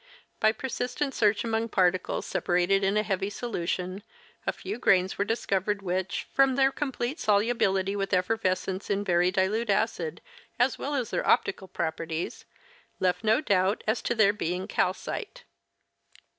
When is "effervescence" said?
8.11-8.89